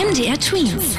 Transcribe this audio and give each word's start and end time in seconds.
MDR 0.00 0.38
Twins. 0.40 0.96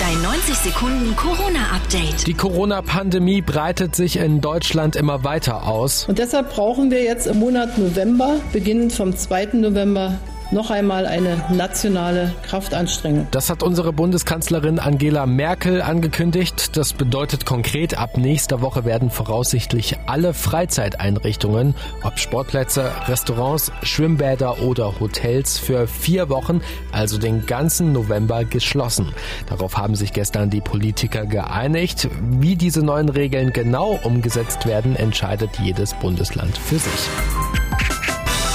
Dein 0.00 0.22
90 0.22 0.54
Sekunden 0.54 1.14
Corona-Update. 1.16 2.26
Die 2.26 2.32
Corona-Pandemie 2.32 3.42
breitet 3.42 3.94
sich 3.94 4.16
in 4.16 4.40
Deutschland 4.40 4.96
immer 4.96 5.22
weiter 5.22 5.66
aus. 5.66 6.08
Und 6.08 6.18
deshalb 6.18 6.54
brauchen 6.54 6.90
wir 6.90 7.02
jetzt 7.02 7.26
im 7.26 7.38
Monat 7.40 7.76
November, 7.76 8.40
beginnend 8.54 8.94
vom 8.94 9.14
2. 9.14 9.50
November, 9.52 10.18
noch 10.52 10.70
einmal 10.70 11.06
eine 11.06 11.44
nationale 11.50 12.32
Kraftanstrengung. 12.42 13.28
Das 13.30 13.50
hat 13.50 13.62
unsere 13.62 13.92
Bundeskanzlerin 13.92 14.78
Angela 14.78 15.26
Merkel 15.26 15.82
angekündigt. 15.82 16.76
Das 16.76 16.92
bedeutet 16.92 17.46
konkret, 17.46 17.96
ab 17.96 18.16
nächster 18.16 18.60
Woche 18.60 18.84
werden 18.84 19.10
voraussichtlich 19.10 19.96
alle 20.06 20.34
Freizeiteinrichtungen, 20.34 21.74
ob 22.02 22.18
Sportplätze, 22.18 22.90
Restaurants, 23.06 23.72
Schwimmbäder 23.82 24.62
oder 24.62 25.00
Hotels, 25.00 25.58
für 25.58 25.86
vier 25.86 26.28
Wochen, 26.28 26.60
also 26.92 27.18
den 27.18 27.46
ganzen 27.46 27.92
November, 27.92 28.44
geschlossen. 28.44 29.14
Darauf 29.48 29.76
haben 29.76 29.94
sich 29.94 30.12
gestern 30.12 30.50
die 30.50 30.60
Politiker 30.60 31.26
geeinigt. 31.26 32.08
Wie 32.20 32.56
diese 32.56 32.82
neuen 32.82 33.08
Regeln 33.08 33.52
genau 33.52 33.98
umgesetzt 34.02 34.66
werden, 34.66 34.96
entscheidet 34.96 35.50
jedes 35.62 35.94
Bundesland 35.94 36.56
für 36.56 36.78
sich. 36.78 37.08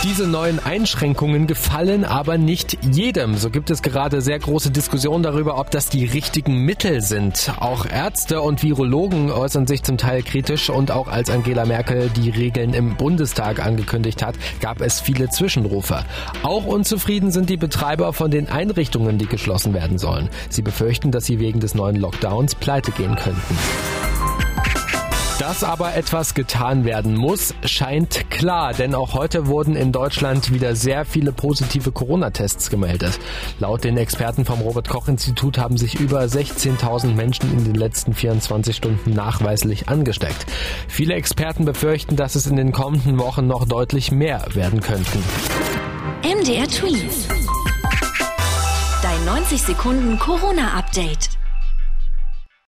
Diese 0.05 0.27
neuen 0.27 0.63
Einschränkungen 0.63 1.47
gefallen 1.47 2.05
aber 2.05 2.37
nicht 2.37 2.77
jedem. 2.93 3.37
So 3.37 3.49
gibt 3.49 3.71
es 3.71 3.81
gerade 3.81 4.21
sehr 4.21 4.37
große 4.37 4.69
Diskussionen 4.69 5.23
darüber, 5.23 5.57
ob 5.57 5.71
das 5.71 5.89
die 5.89 6.05
richtigen 6.05 6.59
Mittel 6.59 7.01
sind. 7.01 7.51
Auch 7.59 7.87
Ärzte 7.87 8.41
und 8.41 8.61
Virologen 8.61 9.31
äußern 9.31 9.65
sich 9.65 9.81
zum 9.81 9.97
Teil 9.97 10.21
kritisch 10.21 10.69
und 10.69 10.91
auch 10.91 11.07
als 11.07 11.31
Angela 11.31 11.65
Merkel 11.65 12.11
die 12.15 12.29
Regeln 12.29 12.75
im 12.75 12.97
Bundestag 12.97 13.65
angekündigt 13.65 14.23
hat, 14.23 14.35
gab 14.59 14.79
es 14.79 15.01
viele 15.01 15.29
Zwischenrufe. 15.29 16.05
Auch 16.43 16.67
unzufrieden 16.67 17.31
sind 17.31 17.49
die 17.49 17.57
Betreiber 17.57 18.13
von 18.13 18.29
den 18.29 18.47
Einrichtungen, 18.47 19.17
die 19.17 19.25
geschlossen 19.25 19.73
werden 19.73 19.97
sollen. 19.97 20.29
Sie 20.49 20.61
befürchten, 20.61 21.09
dass 21.09 21.25
sie 21.25 21.39
wegen 21.39 21.61
des 21.61 21.73
neuen 21.73 21.95
Lockdowns 21.95 22.53
pleite 22.53 22.91
gehen 22.91 23.15
könnten. 23.15 23.57
Dass 25.39 25.65
aber 25.65 25.95
etwas 25.95 26.33
getan 26.33 26.85
werden 26.85 27.13
muss, 27.13 27.53
scheint 27.65 28.31
klar, 28.31 28.73
denn 28.73 28.95
auch 28.95 29.13
heute 29.13 29.47
wurden 29.47 29.75
in 29.75 29.91
Deutschland 29.91 30.53
wieder 30.53 30.77
sehr 30.77 31.03
viele 31.03 31.33
positive 31.33 31.91
Corona-Tests 31.91 32.69
gemeldet. 32.69 33.19
Laut 33.59 33.83
den 33.83 33.97
Experten 33.97 34.45
vom 34.45 34.61
Robert 34.61 34.87
Koch 34.87 35.09
Institut 35.09 35.57
haben 35.57 35.75
sich 35.75 35.99
über 35.99 36.21
16.000 36.21 37.15
Menschen 37.15 37.51
in 37.51 37.65
den 37.65 37.75
letzten 37.75 38.13
24 38.13 38.77
Stunden 38.77 39.11
nachweislich 39.11 39.89
angesteckt. 39.89 40.45
Viele 40.87 41.15
Experten 41.15 41.65
befürchten, 41.65 42.15
dass 42.15 42.35
es 42.35 42.47
in 42.47 42.55
den 42.55 42.71
kommenden 42.71 43.19
Wochen 43.19 43.45
noch 43.45 43.65
deutlich 43.65 44.13
mehr 44.13 44.45
werden 44.53 44.79
könnten. 44.79 45.21
MDR 46.23 46.67
Tweets. 46.69 47.27
Dein 49.01 49.25
90 49.25 49.61
Sekunden 49.61 50.17
Corona-Update. 50.17 51.29